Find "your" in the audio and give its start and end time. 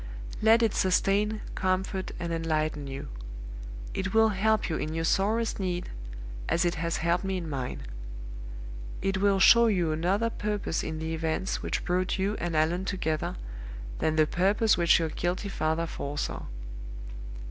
4.95-5.03, 14.97-15.09